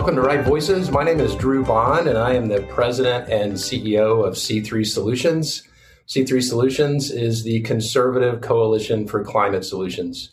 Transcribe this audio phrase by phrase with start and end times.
[0.00, 0.90] welcome to Right Voices.
[0.90, 5.62] My name is Drew Bond, and I am the president and CEO of C3 Solutions.
[6.08, 10.32] C3 Solutions is the conservative coalition for climate solutions.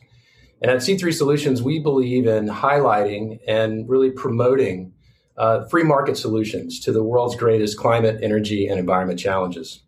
[0.61, 4.93] And at C3 Solutions, we believe in highlighting and really promoting
[5.35, 9.83] uh, free market solutions to the world's greatest climate, energy, and environment challenges.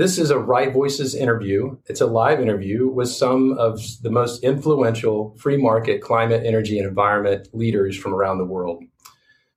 [0.00, 1.76] This is a Right Voices interview.
[1.84, 6.88] It's a live interview with some of the most influential free market climate, energy, and
[6.88, 8.82] environment leaders from around the world.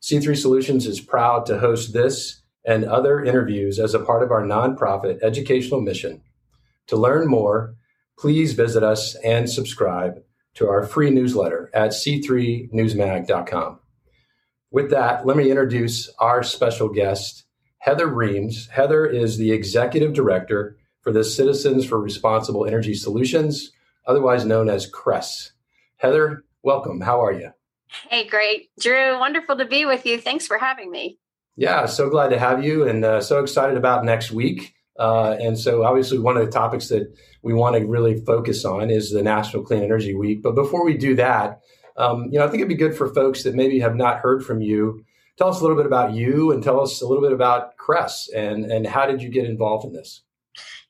[0.01, 4.43] C3 Solutions is proud to host this and other interviews as a part of our
[4.43, 6.21] nonprofit educational mission.
[6.87, 7.75] To learn more,
[8.19, 10.23] please visit us and subscribe
[10.55, 13.79] to our free newsletter at c3newsmag.com.
[14.71, 17.45] With that, let me introduce our special guest,
[17.83, 18.69] Heather Reams.
[18.71, 23.73] Heather is the executive director for the Citizens for Responsible Energy Solutions,
[24.07, 25.51] otherwise known as CRES.
[25.97, 27.01] Heather, welcome.
[27.01, 27.51] How are you?
[28.09, 28.69] Hey, great.
[28.79, 30.17] Drew, wonderful to be with you.
[30.17, 31.19] Thanks for having me.
[31.57, 34.73] Yeah, so glad to have you and uh, so excited about next week.
[34.97, 38.91] Uh, and so, obviously, one of the topics that we want to really focus on
[38.91, 40.41] is the National Clean Energy Week.
[40.41, 41.59] But before we do that,
[41.97, 44.45] um, you know, I think it'd be good for folks that maybe have not heard
[44.45, 45.03] from you
[45.37, 48.29] tell us a little bit about you and tell us a little bit about CRES
[48.35, 50.23] and, and how did you get involved in this?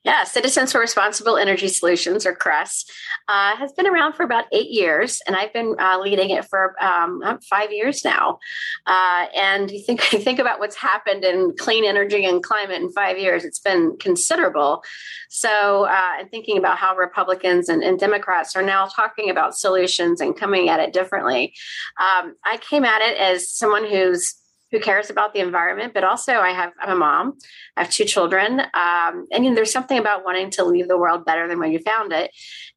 [0.04, 2.84] Yeah, Citizens for Responsible Energy Solutions, or CRES,
[3.26, 6.74] uh, has been around for about eight years, and I've been uh, leading it for
[6.82, 8.38] um, five years now.
[8.86, 12.92] Uh, and you think you think about what's happened in clean energy and climate in
[12.92, 14.84] five years; it's been considerable.
[15.30, 20.20] So, uh, and thinking about how Republicans and, and, Democrats are now talking about solutions
[20.20, 21.54] and coming at it differently,
[21.98, 24.34] um, I came at it as someone who's
[24.74, 27.38] who cares about the environment, but also I have I'm a mom.
[27.76, 30.98] I have two children, um, and you know, there's something about wanting to leave the
[30.98, 32.32] world better than when you found it,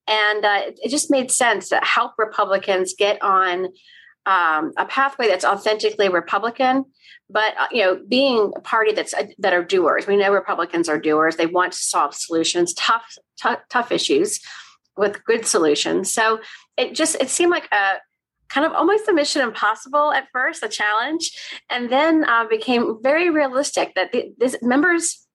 [0.08, 3.70] and uh, it just made sense to help Republicans get on
[4.28, 6.86] um, a pathway that's authentically Republican,
[7.32, 10.06] but uh, you know, being a party that's uh, that are doers.
[10.06, 11.36] We know Republicans are doers.
[11.36, 14.40] They want to solve solutions, tough, tough, tough issues
[14.96, 16.14] with good solutions.
[16.14, 16.42] So
[16.78, 17.96] it just it seemed like a
[18.50, 21.32] kind of almost a mission impossible at first, a challenge,
[21.70, 25.26] and then uh, became very realistic that the, this members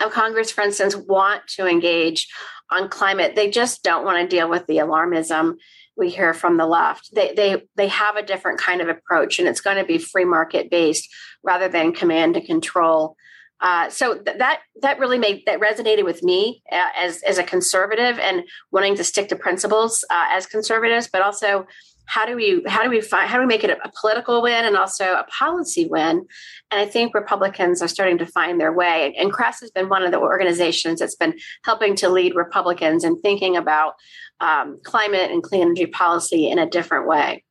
[0.00, 2.28] of Congress, for instance, want to engage
[2.70, 3.34] on climate.
[3.34, 5.56] They just don't want to deal with the alarmism
[5.96, 7.14] we hear from the left.
[7.14, 10.24] They they they have a different kind of approach, and it's going to be free
[10.24, 11.08] market based
[11.42, 13.16] rather than command and control.
[13.60, 17.44] Uh, so th- that that really made that resonated with me uh, as as a
[17.44, 21.66] conservative and wanting to stick to principles uh, as conservatives, but also
[22.06, 24.64] how do we how do we find how do we make it a, political win
[24.64, 26.26] and also a policy win
[26.70, 30.02] and i think republicans are starting to find their way and CRES has been one
[30.02, 31.34] of the organizations that's been
[31.64, 33.94] helping to lead republicans in thinking about
[34.40, 37.44] um, climate and clean energy policy in a different way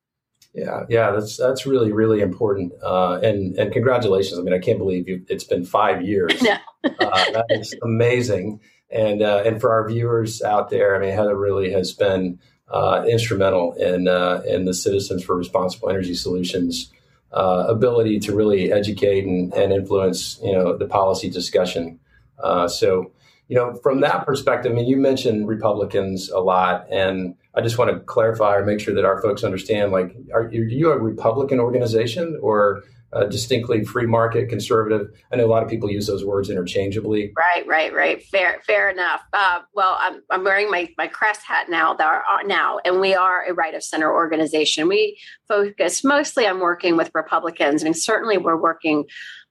[0.54, 4.40] yeah, yeah, that's that's really really important, uh, and and congratulations.
[4.40, 6.42] I mean, I can't believe you, it's been five years.
[6.82, 6.92] No.
[7.02, 11.36] uh, that is amazing, and uh, and for our viewers out there, I mean, Heather
[11.36, 12.40] really has been
[12.72, 16.92] uh, instrumental in uh, in the Citizens for Responsible Energy Solutions
[17.32, 22.00] uh, ability to really educate and, and, influence you know the policy discussion.
[22.42, 23.12] Uh, so
[23.48, 27.78] you know from that perspective, I mean you mentioned Republicans a lot, and I just
[27.78, 29.92] want to clarify or make sure that our folks understand.
[29.92, 32.84] Like, are, are you a Republican organization or
[33.14, 35.08] uh, distinctly free market conservative.
[35.32, 37.34] I know a lot of people use those words interchangeably.
[37.36, 38.24] Right, right, right.
[38.24, 39.22] Fair, fair enough.
[39.34, 41.94] Uh, well, I'm, I'm wearing my my CRES hat now.
[41.94, 44.88] That are, now, and we are a right of center organization.
[44.88, 49.06] We focus mostly on working with Republicans, I and mean, certainly we're working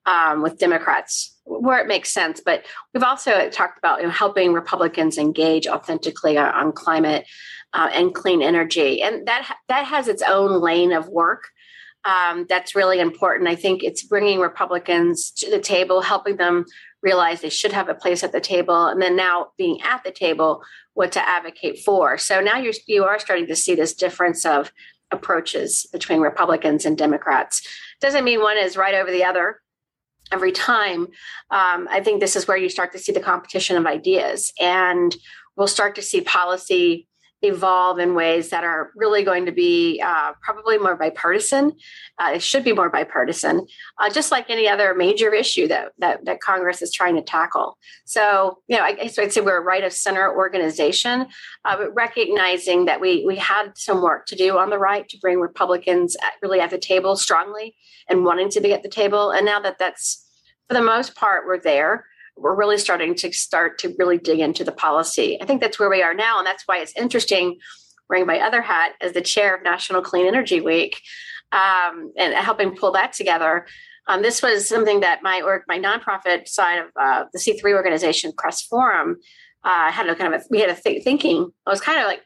[0.07, 2.41] um, with Democrats where it makes sense.
[2.45, 7.27] But we've also talked about you know, helping Republicans engage authentically on, on climate
[7.73, 11.49] uh, and clean energy, and that that has its own lane of work
[12.05, 13.49] um, that's really important.
[13.49, 16.65] I think it's bringing Republicans to the table, helping them
[17.03, 20.11] realize they should have a place at the table, and then now being at the
[20.11, 20.63] table,
[20.95, 22.19] what to advocate for.
[22.19, 24.73] So now you're you are starting to see this difference of
[25.11, 27.67] approaches between Republicans and Democrats.
[28.01, 29.61] Doesn't mean one is right over the other
[30.31, 31.07] every time.
[31.51, 35.15] Um, I think this is where you start to see the competition of ideas, and
[35.57, 37.09] we'll start to see policy
[37.43, 41.73] evolve in ways that are really going to be uh, probably more bipartisan.
[42.19, 43.65] Uh, it should be more bipartisan,
[43.99, 47.79] uh, just like any other major issue that, that, that Congress is trying to tackle.
[48.05, 51.27] So, you know, I guess I'd say we're a right of center organization,
[51.65, 55.19] uh, but recognizing that we we had some work to do on the right to
[55.19, 57.77] bring Republicans at, really at the table strongly
[58.09, 59.31] and wanting to be at the table.
[59.31, 60.25] And now that that's
[60.67, 62.05] for the most part we're there
[62.39, 65.39] we're really starting to start to really dig into the policy.
[65.41, 66.39] I think that's where we are now.
[66.39, 67.59] And that's why it's interesting
[68.09, 71.01] wearing my other hat as the chair of National Clean Energy Week.
[71.53, 73.67] um, and helping pull that together.
[74.07, 78.33] Um, this was something that my or my nonprofit side of uh, the C3 organization,
[78.37, 79.17] CRES Forum,
[79.65, 81.51] uh, had a kind of a, we had a th- thinking.
[81.67, 82.23] I was kind of like,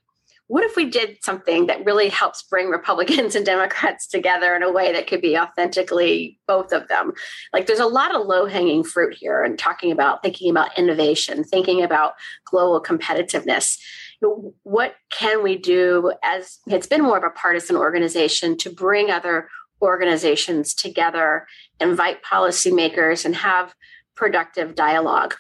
[0.52, 4.70] what if we did something that really helps bring Republicans and Democrats together in a
[4.70, 7.14] way that could be authentically both of them?
[7.54, 11.43] Like there's a lot of low hanging fruit here and talking about thinking about innovation,
[11.43, 12.12] thinking about
[12.44, 13.78] global competitiveness.
[14.20, 19.48] What can we do as it's been more of a partisan organization to bring other
[19.81, 21.46] organizations together,
[21.81, 23.75] invite policymakers, and have
[24.16, 25.34] productive dialogue?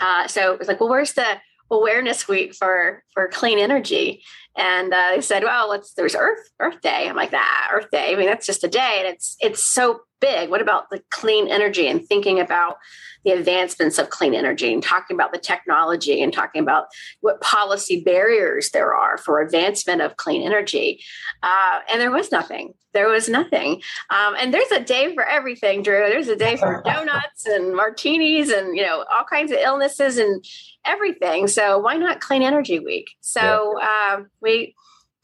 [0.00, 1.40] Uh, so it was like, well, where's the
[1.70, 4.22] awareness week for for clean energy?
[4.56, 7.08] And uh, they said, well, let's there's Earth Earth Day.
[7.08, 8.12] I'm like, ah, Earth Day.
[8.12, 10.50] I mean, that's just a day, and it's it's so big.
[10.50, 12.76] What about the clean energy and thinking about
[13.24, 16.86] the advancements of clean energy and talking about the technology and talking about
[17.20, 21.02] what policy barriers there are for advancement of clean energy.
[21.42, 22.72] Uh, and there was nothing.
[22.92, 23.82] There was nothing.
[24.08, 26.08] Um, and there's a day for everything, Drew.
[26.08, 30.44] There's a day for donuts and martinis and, you know, all kinds of illnesses and
[30.84, 31.46] everything.
[31.46, 33.10] So why not Clean Energy Week?
[33.20, 34.16] So yeah.
[34.18, 34.74] uh, we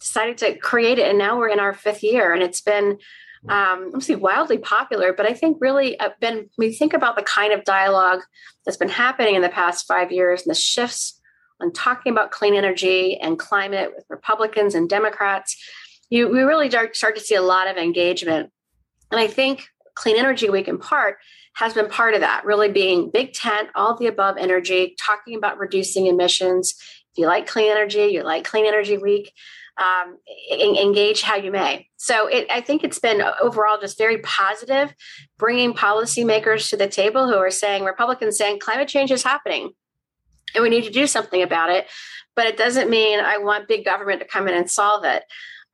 [0.00, 1.08] decided to create it.
[1.08, 2.98] And now we're in our fifth year and it's been
[3.48, 7.52] um, obviously wildly popular, but I think really uh, been you think about the kind
[7.52, 8.20] of dialogue
[8.64, 11.20] that's been happening in the past five years and the shifts
[11.60, 15.56] on talking about clean energy and climate with Republicans and Democrats,
[16.10, 18.50] you we really start to see a lot of engagement.
[19.10, 21.18] And I think Clean Energy Week in part
[21.54, 25.58] has been part of that, really being big tent, all the above energy, talking about
[25.58, 26.74] reducing emissions.
[27.16, 29.32] If you like clean energy, you like Clean Energy Week
[29.78, 30.18] um,
[30.50, 31.88] engage how you may.
[31.96, 34.94] So it, I think it's been overall just very positive,
[35.38, 39.70] bringing policymakers to the table who are saying, Republicans saying climate change is happening
[40.54, 41.86] and we need to do something about it.
[42.34, 45.24] But it doesn't mean I want big government to come in and solve it.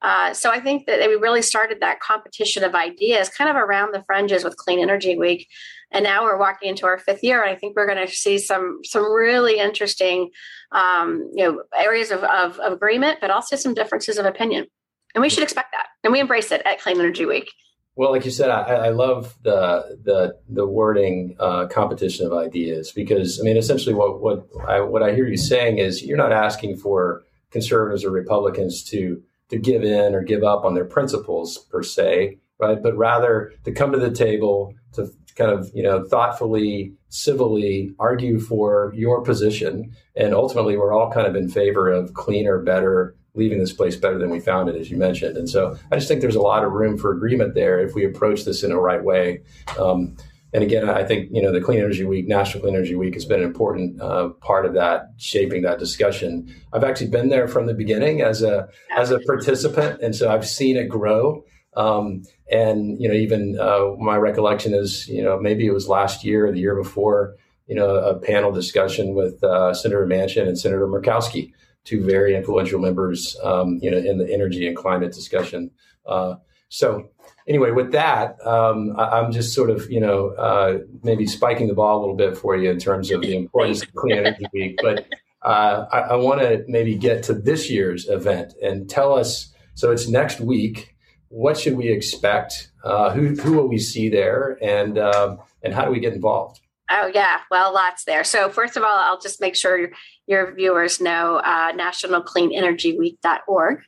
[0.02, 3.94] Uh, so I think that we really started that competition of ideas kind of around
[3.94, 5.49] the fringes with Clean Energy Week,
[5.93, 8.38] and now we're walking into our fifth year, and I think we're going to see
[8.38, 10.31] some some really interesting,
[10.72, 14.66] um, you know, areas of, of, of agreement, but also some differences of opinion,
[15.14, 17.49] and we should expect that, and we embrace it at Clean Energy Week.
[17.94, 22.90] Well, like you said, I, I love the the the wording uh, competition of ideas
[22.90, 26.32] because I mean, essentially, what what I, what I hear you saying is you're not
[26.32, 29.22] asking for conservatives or Republicans to
[29.52, 32.82] to give in or give up on their principles per se, right?
[32.82, 38.40] But rather to come to the table to kind of you know thoughtfully, civilly argue
[38.40, 43.58] for your position, and ultimately we're all kind of in favor of cleaner, better, leaving
[43.58, 45.37] this place better than we found it, as you mentioned.
[45.37, 48.06] And so I just think there's a lot of room for agreement there if we
[48.06, 49.43] approach this in the right way.
[49.78, 50.16] Um,
[50.52, 53.25] and again, I think you know the Clean Energy Week, National Clean Energy Week, has
[53.25, 56.54] been an important uh, part of that, shaping that discussion.
[56.72, 60.46] I've actually been there from the beginning as a as a participant, and so I've
[60.46, 61.44] seen it grow.
[61.75, 66.22] Um, and you know, even uh, my recollection is, you know, maybe it was last
[66.22, 67.34] year or the year before,
[67.66, 71.52] you know, a panel discussion with uh, Senator Manchin and Senator Murkowski,
[71.84, 75.70] two very influential members, um, you know, in the energy and climate discussion.
[76.04, 76.34] Uh,
[76.69, 77.08] so
[77.49, 81.75] anyway, with that, um, I, am just sort of, you know, uh, maybe spiking the
[81.75, 84.79] ball a little bit for you in terms of the importance of Clean Energy Week.
[84.83, 85.06] But
[85.43, 89.53] uh, I, I want to maybe get to this year's event and tell us.
[89.75, 90.95] So it's next week.
[91.28, 92.71] What should we expect?
[92.85, 96.61] Uh, who who will we see there, and um, and how do we get involved?
[96.90, 98.23] Oh yeah, well, lots there.
[98.23, 99.88] So first of all, I'll just make sure
[100.26, 103.83] your viewers know uh, nationalcleanenergyweek.org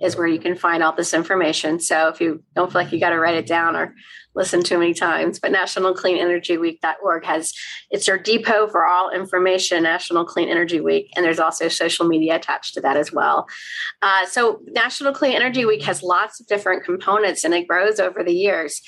[0.00, 1.80] is where you can find all this information.
[1.80, 3.94] So if you don't feel like you got to write it down or
[4.34, 7.52] listen too many times, but nationalcleanenergyweek.org has
[7.90, 12.36] it's your depot for all information, National Clean Energy Week, and there's also social media
[12.36, 13.46] attached to that as well.
[14.02, 18.22] Uh, so National Clean Energy Week has lots of different components, and it grows over
[18.22, 18.80] the years.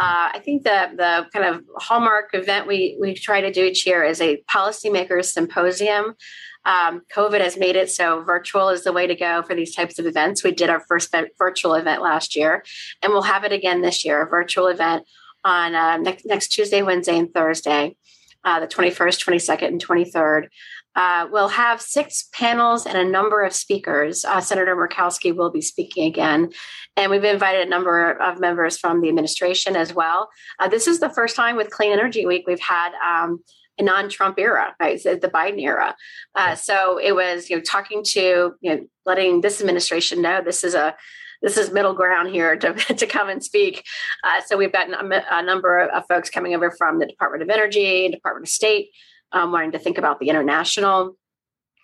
[0.00, 3.86] Uh, I think the the kind of hallmark event we we try to do each
[3.86, 6.16] year is a policymakers symposium
[6.64, 9.98] um, COVID has made it so virtual is the way to go for these types
[9.98, 10.44] of events.
[10.44, 12.64] We did our first virtual event last year,
[13.02, 15.06] and we'll have it again this year, a virtual event
[15.42, 17.96] on uh, next, next Tuesday, Wednesday, and Thursday,
[18.44, 20.48] uh, the 21st, 22nd, and 23rd.
[20.96, 24.24] Uh, we'll have six panels and a number of speakers.
[24.24, 26.50] Uh, Senator Murkowski will be speaking again.
[26.96, 30.28] And we've invited a number of members from the administration as well.
[30.58, 33.40] Uh, this is the first time with Clean Energy Week we've had um,
[33.78, 35.02] a non-Trump era, right?
[35.02, 35.94] the Biden era.
[36.34, 40.64] Uh, so it was, you know, talking to, you know, letting this administration know this
[40.64, 40.94] is a
[41.42, 43.84] this is middle ground here to, to come and speak.
[44.24, 47.48] Uh, so we've got a, a number of folks coming over from the Department of
[47.48, 48.90] Energy, Department of State,
[49.32, 51.16] um, wanting to think about the international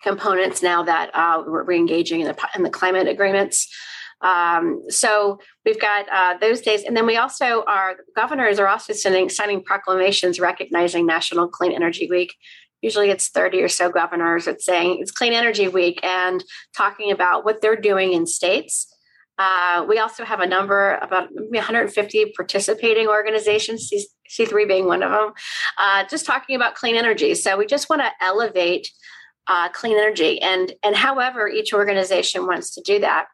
[0.03, 3.67] components now that uh, we're, re engaging in the, in the climate agreements.
[4.21, 8.93] Um, so we've got uh, those days, and then we also our governors are also
[8.93, 12.33] sending signing proclamations recognizing National Clean Energy Week.
[12.81, 16.43] Usually, it's thirty or so governors that's saying it's Clean Energy Week and
[16.75, 18.91] talking about what they're doing in states.
[19.39, 23.87] Uh, we also have a number, about 150 participating organizations,
[24.29, 25.33] C3 being one of them,
[25.77, 27.35] uh, just talking about clean energy.
[27.35, 28.89] So we just want to elevate
[29.47, 33.27] uh, clean energy, and and however each organization wants to do that.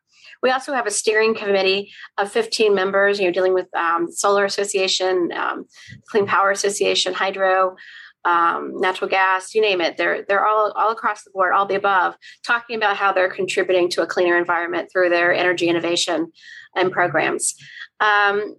[0.44, 4.44] We also have a steering committee of 15 members, you know, dealing with um, Solar
[4.44, 5.66] Association, um,
[6.10, 7.78] Clean Power Association, Hydro,
[8.26, 9.98] um, natural gas, you name it.
[9.98, 13.90] They're they're all all across the board, all the above, talking about how they're contributing
[13.90, 16.32] to a cleaner environment through their energy innovation
[16.76, 17.56] and programs.
[18.00, 18.56] Um,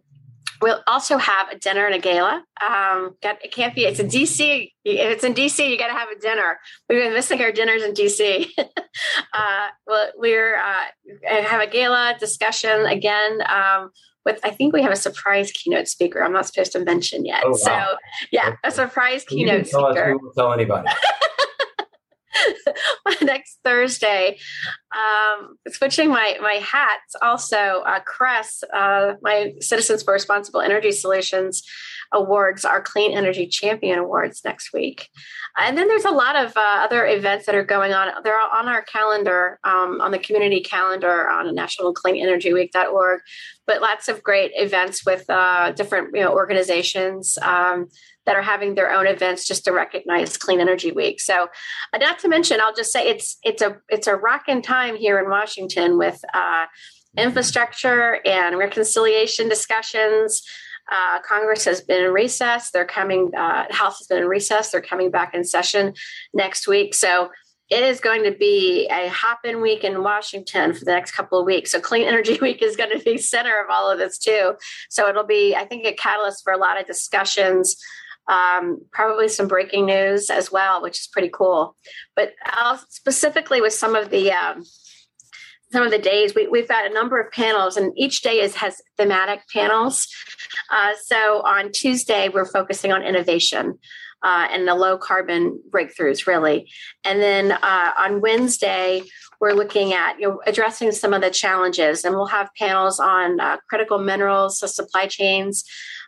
[0.60, 2.44] we'll also have a dinner and a gala.
[2.62, 3.84] Um, got, it can't be.
[3.84, 4.70] It's in DC.
[4.84, 6.58] If it's in DC, you got to have a dinner.
[6.88, 8.48] We've been missing our dinners in DC.
[8.58, 13.42] uh, well, we're uh, have a gala discussion again.
[13.48, 13.90] Um,
[14.24, 16.22] with I think we have a surprise keynote speaker.
[16.22, 17.42] I'm not supposed to mention yet.
[17.44, 17.56] Oh, wow.
[17.56, 17.96] So
[18.32, 20.04] yeah, a surprise keynote tell speaker.
[20.04, 20.88] Us, we won't tell anybody.
[23.22, 24.38] next Thursday.
[24.94, 31.62] Um, switching my my hats, also uh, CRES, uh, my Citizens for Responsible Energy Solutions
[32.12, 35.08] awards, our Clean Energy Champion Awards next week.
[35.56, 38.22] And then there's a lot of uh, other events that are going on.
[38.22, 43.20] They're on our calendar, um, on the community calendar on National Clean Energy Week.org,
[43.66, 47.38] but lots of great events with uh, different you know, organizations.
[47.42, 47.88] Um,
[48.26, 51.20] that are having their own events just to recognize Clean Energy Week.
[51.20, 51.48] So,
[51.92, 55.18] uh, not to mention, I'll just say it's it's a it's a rocking time here
[55.18, 56.66] in Washington with uh,
[57.16, 60.42] infrastructure and reconciliation discussions.
[60.90, 62.70] Uh, Congress has been in recess.
[62.70, 63.30] They're coming.
[63.36, 64.70] Uh, House has been in recess.
[64.70, 65.94] They're coming back in session
[66.34, 66.94] next week.
[66.94, 67.30] So
[67.70, 71.46] it is going to be a hop-in week in Washington for the next couple of
[71.46, 71.72] weeks.
[71.72, 74.52] So Clean Energy Week is going to be center of all of this too.
[74.90, 77.76] So it'll be, I think, a catalyst for a lot of discussions
[78.28, 81.76] um, probably some breaking news as well, which is pretty cool.
[82.16, 84.64] But I'll specifically with some of the um,
[85.72, 88.54] some of the days we, have got a number of panels, and each day is
[88.56, 90.08] has thematic panels.
[90.70, 93.78] Uh, so on Tuesday, we're focusing on innovation.
[94.22, 96.66] Uh, and the low carbon breakthroughs, really.
[97.04, 99.02] And then uh, on Wednesday,
[99.44, 103.38] we're looking at you know addressing some of the challenges, and we'll have panels on
[103.38, 105.64] uh, critical minerals, so supply chains,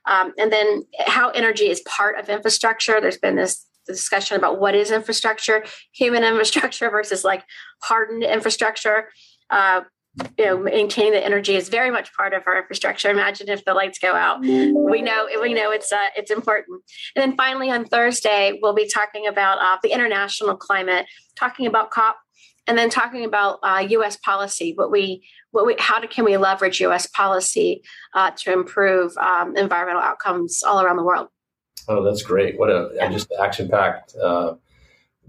[0.06, 2.98] um, and then how energy is part of infrastructure.
[2.98, 7.44] There's been this discussion about what is infrastructure, human infrastructure versus like
[7.82, 9.10] hardened infrastructure.
[9.50, 9.82] Uh,
[10.38, 13.10] you know, maintaining the energy is very much part of our infrastructure.
[13.10, 14.40] Imagine if the lights go out.
[14.40, 16.80] We know we know it's uh, it's important.
[17.14, 21.04] And then finally on Thursday, we'll be talking about uh, the international climate,
[21.36, 22.16] talking about COP
[22.66, 24.16] and then talking about uh, U.S.
[24.16, 27.06] policy, what we, what we, how to, can we leverage U.S.
[27.06, 27.82] policy
[28.14, 31.28] uh, to improve um, environmental outcomes all around the world?
[31.88, 32.58] Oh, that's great!
[32.58, 33.11] What a yeah.
[33.11, 34.54] just action-packed uh,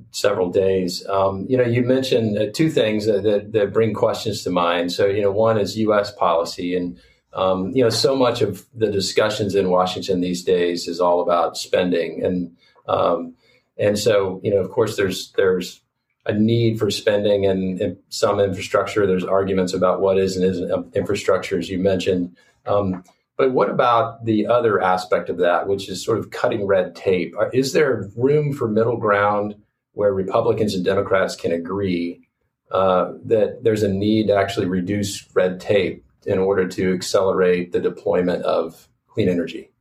[0.10, 1.06] several days.
[1.08, 4.92] Um, you know, you mentioned uh, two things that, that, that bring questions to mind.
[4.92, 6.12] So, you know, one is U.S.
[6.12, 7.00] policy, and
[7.34, 11.58] um, you know, so much of the discussions in Washington these days is all about
[11.58, 13.36] spending, and um,
[13.78, 15.82] and so you know, of course, there's there's
[16.28, 19.08] a need for spending and, some infrastructure.
[19.08, 22.36] There's arguments about what is and isn't infrastructure, as you mentioned.
[22.66, 23.04] Um,
[23.38, 27.34] but what about the other aspect of that, which is sort of cutting red tape?
[27.54, 29.56] Is there room for middle ground
[29.94, 32.28] where Republicans and Democrats can agree
[32.72, 37.80] uh, that there's a need to actually reduce red tape in order to accelerate the
[37.80, 39.72] deployment of clean energy?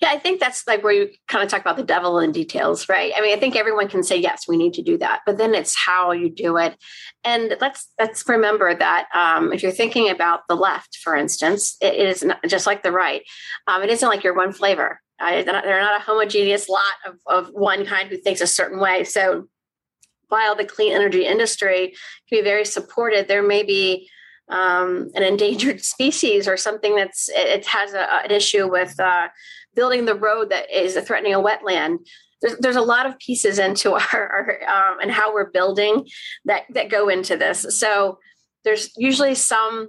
[0.00, 2.88] Yeah, I think that's like where you kind of talk about the devil in details,
[2.88, 3.12] right?
[3.16, 5.54] I mean, I think everyone can say yes, we need to do that, but then
[5.54, 6.76] it's how you do it.
[7.24, 11.94] And let's let's remember that um, if you're thinking about the left, for instance, it
[11.94, 13.22] is not, just like the right.
[13.66, 15.00] Um, it isn't like you're one flavor.
[15.18, 18.78] They're, not, they're not a homogeneous lot of, of one kind who thinks a certain
[18.78, 19.04] way.
[19.04, 19.48] So
[20.28, 21.94] while the clean energy industry
[22.28, 24.10] can be very supported, there may be
[24.48, 29.28] um, an endangered species or something that's it has a, an issue with uh,
[29.76, 31.98] building the road that is threatening a wetland.
[32.42, 36.08] There's, there's a lot of pieces into our, our um, and how we're building
[36.46, 37.66] that that go into this.
[37.78, 38.18] So
[38.64, 39.88] there's usually some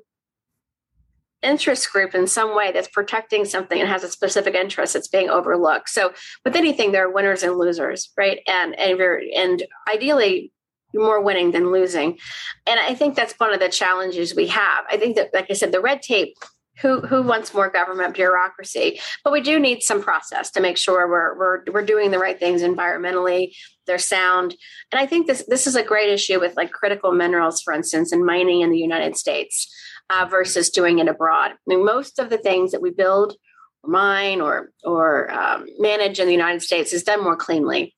[1.41, 5.29] interest group in some way that's protecting something and has a specific interest that's being
[5.29, 5.89] overlooked.
[5.89, 6.13] So
[6.43, 8.39] with anything, there are winners and losers, right?
[8.47, 8.99] And and
[9.35, 10.51] and ideally
[10.93, 12.17] more winning than losing.
[12.65, 14.85] And I think that's one of the challenges we have.
[14.89, 16.35] I think that, like I said, the red tape
[16.81, 21.07] who who wants more government bureaucracy but we do need some process to make sure
[21.07, 23.53] we're we're, we're doing the right things environmentally
[23.85, 24.55] they're sound
[24.91, 28.11] and i think this this is a great issue with like critical minerals for instance
[28.11, 29.73] and mining in the united states
[30.09, 31.51] uh, versus doing it abroad.
[31.51, 33.35] I mean, most of the things that we build
[33.83, 37.95] or mine or or um, manage in the United States is done more cleanly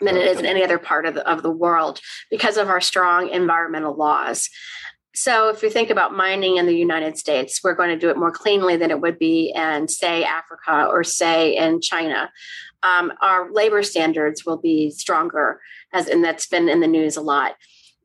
[0.00, 2.82] than it is in any other part of the, of the world because of our
[2.82, 4.50] strong environmental laws.
[5.16, 8.18] So, if we think about mining in the United States, we're going to do it
[8.18, 12.30] more cleanly than it would be in, say, Africa or, say, in China.
[12.82, 15.58] Um, our labor standards will be stronger,
[15.90, 17.56] as and that's been in the news a lot.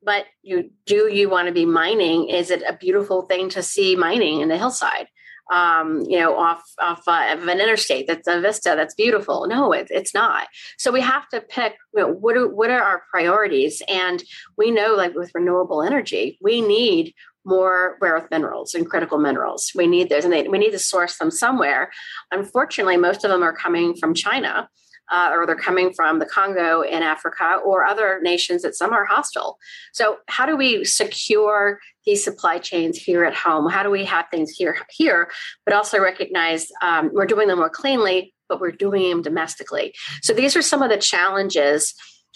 [0.01, 2.29] But you do you want to be mining?
[2.29, 5.07] Is it a beautiful thing to see mining in the hillside?
[5.51, 9.46] Um, you know, off off uh, of an interstate that's a vista that's beautiful.
[9.48, 10.48] No, it, it's not.
[10.77, 14.24] So we have to pick you know, what are what are our priorities, and
[14.58, 19.72] we know like with renewable energy, we need more rare earth minerals and critical minerals.
[19.75, 21.91] We need those, and they, we need to source them somewhere.
[22.31, 24.70] Unfortunately, most of them are coming from China
[25.11, 29.05] uh, or they're coming from the Congo in Africa or other nations that some are
[29.05, 29.57] hostile.
[29.93, 33.69] So, how do we secure these supply chains here at home?
[33.69, 35.29] How do we have things here, here,
[35.65, 39.93] but also recognize um, we're doing them more cleanly, but we're doing them domestically?
[40.21, 41.93] So, these are some of the challenges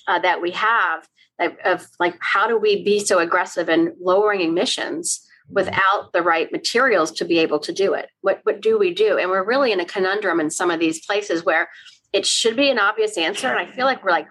[0.07, 1.07] uh, that we have
[1.39, 7.11] of like how do we be so aggressive in lowering emissions without the right materials
[7.11, 9.81] to be able to do it what what do we do and we're really in
[9.81, 11.67] a conundrum in some of these places where
[12.15, 13.49] it should be an obvious answer.
[13.49, 14.27] And I feel like we're like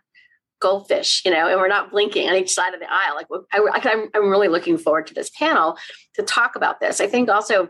[0.58, 3.14] goldfish, you know, and we're not blinking on each side of the aisle.
[3.14, 5.76] Like I, am I'm really looking forward to this panel
[6.14, 7.02] to talk about this.
[7.02, 7.68] I think also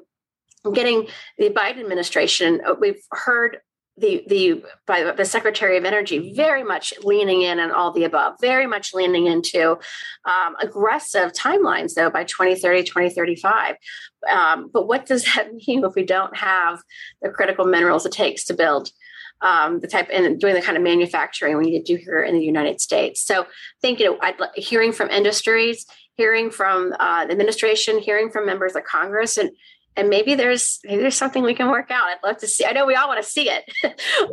[0.72, 3.58] getting the Biden administration, we've heard
[3.96, 8.34] the the by the secretary of energy very much leaning in on all the above
[8.40, 9.78] very much leaning into
[10.24, 13.76] um, aggressive timelines though by 2030 2035
[14.28, 16.80] um, but what does that mean if we don't have
[17.22, 18.90] the critical minerals it takes to build
[19.40, 22.34] um, the type and doing the kind of manufacturing we need to do here in
[22.34, 23.22] the United States.
[23.22, 23.46] So I
[23.80, 25.86] think you know, I'd, hearing from industries,
[26.16, 29.50] hearing from uh, the administration, hearing from members of Congress, and
[29.96, 32.06] and maybe there's maybe there's something we can work out.
[32.06, 32.64] I'd love to see.
[32.64, 33.64] I know we all want to see it,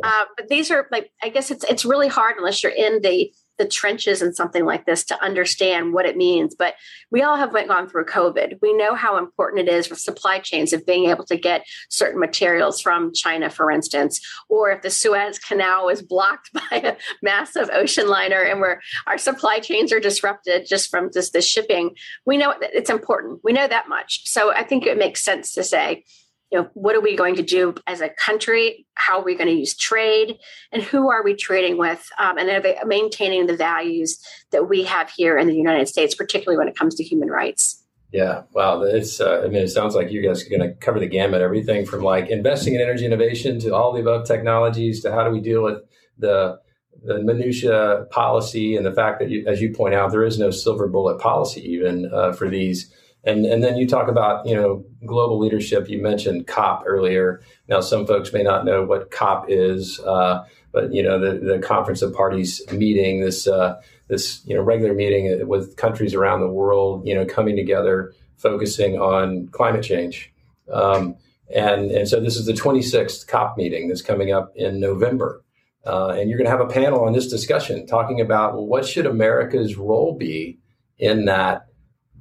[0.02, 3.32] uh, but these are like I guess it's it's really hard unless you're in the
[3.58, 6.54] the trenches in something like this to understand what it means.
[6.54, 6.74] But
[7.10, 8.58] we all have went gone through COVID.
[8.60, 12.20] We know how important it is for supply chains of being able to get certain
[12.20, 17.70] materials from China, for instance, or if the Suez Canal is blocked by a massive
[17.72, 21.94] ocean liner and where our supply chains are disrupted just from just the shipping.
[22.26, 23.40] We know it's important.
[23.44, 24.28] We know that much.
[24.28, 26.04] So I think it makes sense to say,
[26.52, 28.86] you know what are we going to do as a country?
[28.94, 30.38] How are we going to use trade?
[30.70, 32.06] And who are we trading with?
[32.18, 36.68] Um, and maintaining the values that we have here in the united states particularly when
[36.68, 37.82] it comes to human rights?
[38.12, 41.00] Yeah wow it's uh, i mean it sounds like you guys are going to cover
[41.00, 45.10] the gamut everything from like investing in energy innovation to all the above technologies to
[45.10, 45.78] how do we deal with
[46.18, 46.58] the
[47.04, 50.50] the minutia policy and the fact that you, as you point out there is no
[50.50, 52.92] silver bullet policy even uh, for these
[53.24, 55.88] and and then you talk about you know global leadership.
[55.88, 57.40] You mentioned COP earlier.
[57.68, 61.58] Now some folks may not know what COP is, uh, but you know the, the
[61.58, 66.48] Conference of Parties meeting this uh, this you know regular meeting with countries around the
[66.48, 67.06] world.
[67.06, 70.32] You know coming together, focusing on climate change.
[70.72, 71.16] Um,
[71.54, 75.44] and and so this is the 26th COP meeting that's coming up in November.
[75.84, 78.86] Uh, and you're going to have a panel on this discussion talking about well, what
[78.86, 80.58] should America's role be
[80.98, 81.66] in that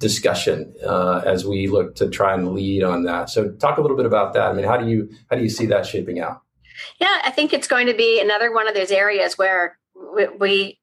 [0.02, 3.30] discussion uh, as we look to try and lead on that.
[3.30, 4.50] So, talk a little bit about that.
[4.50, 6.42] I mean, how do you how do you see that shaping out?
[7.00, 9.78] Yeah, I think it's going to be another one of those areas where
[10.16, 10.80] we, we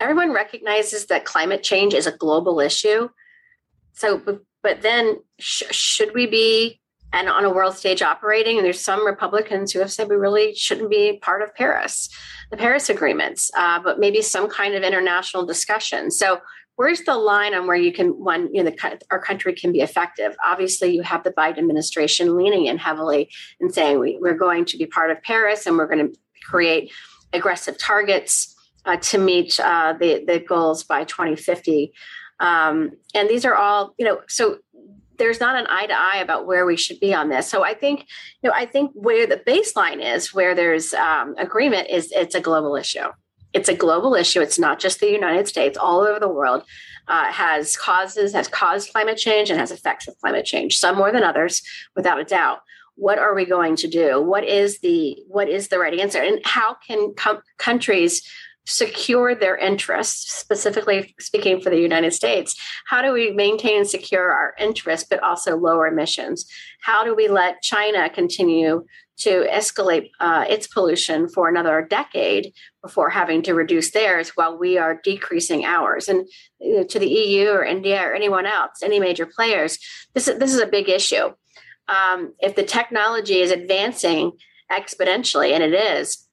[0.00, 3.08] everyone recognizes that climate change is a global issue.
[3.94, 4.22] So,
[4.62, 6.80] but, then sh- should we be
[7.12, 8.56] and on a world stage operating?
[8.56, 12.08] And there's some Republicans who have said we really shouldn't be part of Paris,
[12.50, 16.10] the Paris agreements, uh, but maybe some kind of international discussion.
[16.10, 16.40] So
[16.76, 19.80] where's the line on where you can one you know the, our country can be
[19.80, 24.64] effective obviously you have the biden administration leaning in heavily and saying we, we're going
[24.64, 26.92] to be part of paris and we're going to create
[27.32, 31.92] aggressive targets uh, to meet uh, the, the goals by 2050
[32.40, 34.58] um, and these are all you know so
[35.22, 37.48] there's not an eye to eye about where we should be on this.
[37.48, 38.06] So I think,
[38.42, 42.40] you know, I think where the baseline is, where there's um, agreement, is it's a
[42.40, 43.08] global issue
[43.52, 44.40] it's a global issue.
[44.40, 46.64] It's not just the United States, all over the world
[47.08, 51.12] uh, has causes, has caused climate change and has effects of climate change, some more
[51.12, 51.62] than others,
[51.94, 52.60] without a doubt.
[52.94, 54.20] What are we going to do?
[54.20, 56.22] What is the what is the right answer?
[56.22, 58.22] And how can com- countries
[58.66, 62.54] secure their interests, specifically speaking for the United States?
[62.88, 66.46] How do we maintain and secure our interests, but also lower emissions?
[66.82, 68.84] How do we let China continue
[69.18, 74.78] to escalate uh, its pollution for another decade before having to reduce theirs while we
[74.78, 76.08] are decreasing ours?
[76.08, 76.28] And
[76.60, 79.78] you know, to the EU or India or anyone else, any major players,
[80.14, 81.32] this is, this is a big issue.
[81.88, 84.32] Um, if the technology is advancing
[84.70, 86.28] exponentially, and it is,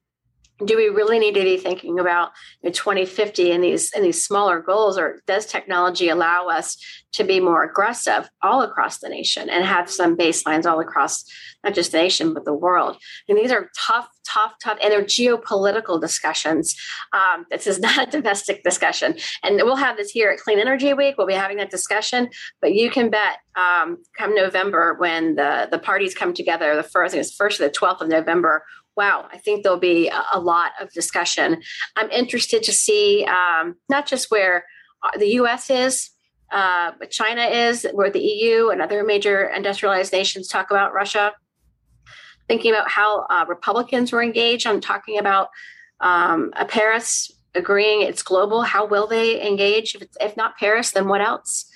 [0.65, 4.23] do we really need to be thinking about you know, 2050 and these and these
[4.23, 6.77] smaller goals or does technology allow us
[7.13, 11.23] to be more aggressive all across the nation and have some baselines all across
[11.63, 12.97] not just the nation but the world?
[13.27, 16.75] And these are tough tough tough and they're geopolitical discussions.
[17.13, 19.15] Um, this is not a domestic discussion.
[19.43, 21.15] And we'll have this here at clean energy week.
[21.17, 22.29] We'll be having that discussion.
[22.61, 27.09] But you can bet um, come november when the the parties come together the first
[27.09, 28.63] I think it's first or the 12th of november
[28.99, 31.61] wow, I think there'll be a, lot of discussion.
[31.95, 34.65] I'm interested to see um, not just where
[35.01, 36.09] uh, the US is,
[36.51, 41.31] uh, but China is, where the EU and other major industrialized nations talk about Russia.
[42.49, 45.47] Thinking about how uh, Republicans were engaged on talking about
[46.01, 48.63] um, a Paris agreeing it's global.
[48.63, 49.95] How will they engage?
[49.95, 51.71] If, if not Paris, then what else?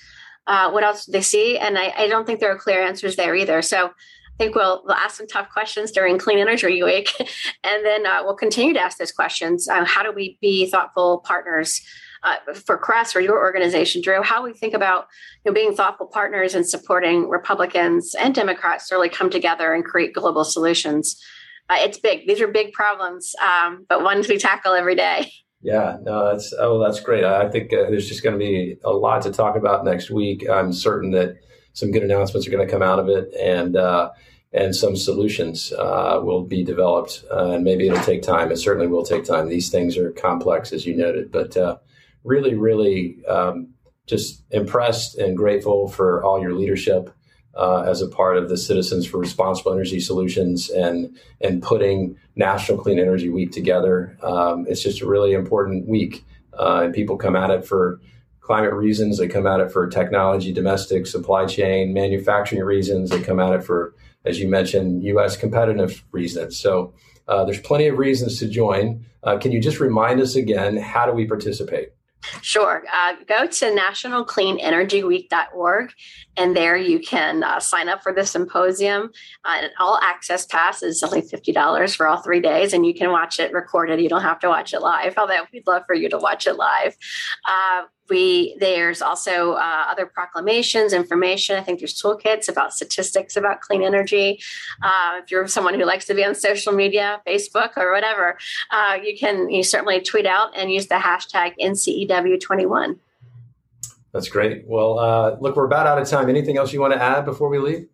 [0.46, 1.56] Uh, what else do they see?
[1.56, 3.62] And I, I, don't think there are clear answers there either.
[3.62, 3.92] So
[4.38, 7.10] think we'll, we'll ask some tough questions during Clean Energy Week,
[7.64, 9.68] and then uh, we'll continue to ask those questions.
[9.68, 11.80] Uh, how do we be thoughtful partners
[12.22, 14.22] uh, for CRES or your organization, Drew?
[14.22, 15.06] How we think about
[15.44, 19.84] you know, being thoughtful partners and supporting Republicans and Democrats to really come together and
[19.84, 21.22] create global solutions.
[21.68, 25.30] Uh, it's big; these are big problems, um, but ones we tackle every day.
[25.62, 27.24] Yeah, no, that's oh, that's great.
[27.24, 30.46] I think uh, there's just going to be a lot to talk about next week.
[30.48, 31.36] I'm certain that
[31.74, 34.10] some good announcements are going to come out of it, and uh,
[34.52, 37.24] and some solutions uh, will be developed.
[37.30, 38.50] Uh, and maybe it'll take time.
[38.50, 39.48] It certainly will take time.
[39.48, 41.76] These things are complex, as you noted, but uh,
[42.22, 43.74] really, really um,
[44.06, 47.12] just impressed and grateful for all your leadership.
[47.56, 52.76] Uh, as a part of the Citizens for Responsible Energy Solutions and and putting National
[52.76, 56.24] Clean Energy Week together, um, it's just a really important week,
[56.58, 58.00] uh, and people come at it for
[58.44, 59.18] climate reasons.
[59.18, 63.10] They come at it for technology, domestic supply chain, manufacturing reasons.
[63.10, 63.94] They come at it for,
[64.26, 65.36] as you mentioned, U.S.
[65.36, 66.58] competitive reasons.
[66.58, 66.92] So
[67.26, 69.06] uh, there's plenty of reasons to join.
[69.22, 71.94] Uh, can you just remind us again, how do we participate?
[72.42, 72.84] Sure.
[72.92, 75.92] Uh, go to nationalcleanenergyweek.org,
[76.36, 79.10] and there you can uh, sign up for the symposium.
[79.44, 83.10] Uh, an all access pass is only $50 for all three days, and you can
[83.10, 84.00] watch it recorded.
[84.00, 86.54] You don't have to watch it live, although we'd love for you to watch it
[86.54, 86.96] live.
[88.10, 93.82] We there's also uh, other proclamations information i think there's toolkits about statistics about clean
[93.82, 94.40] energy.
[94.82, 98.38] Uh, if you're someone who likes to be on social media facebook or whatever
[98.70, 102.98] uh, you can you certainly tweet out and use the hashtag ncew21
[104.12, 104.64] that's great.
[104.66, 106.28] Well uh, look we're about out of time.
[106.28, 107.88] Anything else you want to add before we leave?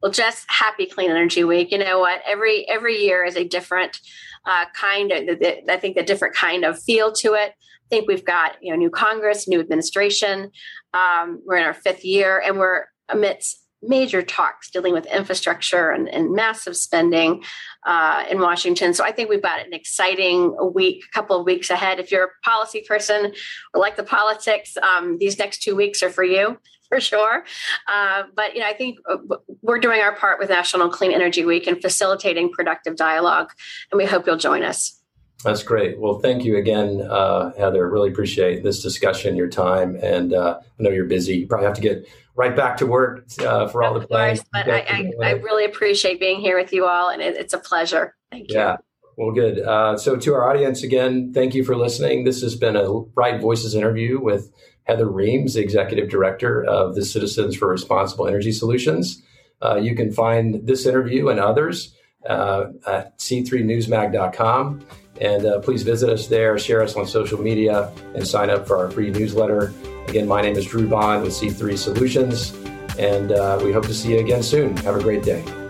[0.00, 1.72] Well just happy clean energy week.
[1.72, 2.22] You know what?
[2.26, 4.00] Every every year is a different
[4.44, 7.54] uh, kind of i think a different kind of feel to it
[7.92, 10.50] think we've got you know new Congress, new administration.
[10.94, 16.08] Um, we're in our fifth year, and we're amidst major talks dealing with infrastructure and,
[16.08, 17.42] and massive spending
[17.84, 18.94] uh, in Washington.
[18.94, 21.98] So I think we've got an exciting week, couple of weeks ahead.
[21.98, 23.32] If you're a policy person
[23.74, 27.44] or like the politics, um, these next two weeks are for you for sure.
[27.92, 29.16] Uh, but you know, I think uh,
[29.62, 33.50] we're doing our part with National Clean Energy Week and facilitating productive dialogue,
[33.90, 35.01] and we hope you'll join us.
[35.42, 35.98] That's great.
[35.98, 37.88] Well, thank you again, uh, Heather.
[37.88, 41.38] Really appreciate this discussion, your time, and uh, I know you're busy.
[41.38, 44.44] You probably have to get right back to work uh, for all the plans.
[44.52, 47.58] But I, I, I, really appreciate being here with you all, and it, it's a
[47.58, 48.14] pleasure.
[48.30, 48.56] Thank you.
[48.56, 48.76] Yeah.
[49.16, 49.60] Well, good.
[49.60, 52.24] Uh, so, to our audience again, thank you for listening.
[52.24, 54.52] This has been a Right Voices interview with
[54.84, 59.22] Heather Reams, the Executive Director of the Citizens for Responsible Energy Solutions.
[59.60, 61.94] Uh, you can find this interview and others
[62.28, 64.84] uh, at c3newsmag.com.
[65.22, 68.76] And uh, please visit us there, share us on social media, and sign up for
[68.76, 69.72] our free newsletter.
[70.08, 72.52] Again, my name is Drew Bond with C3 Solutions,
[72.98, 74.76] and uh, we hope to see you again soon.
[74.78, 75.61] Have a great day.